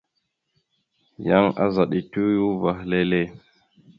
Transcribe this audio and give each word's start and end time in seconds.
Yan 1.27 1.45
azaɗ 1.63 1.89
etew 1.99 2.27
ya 2.35 2.43
uvah 2.51 2.79
lele. 2.89 3.21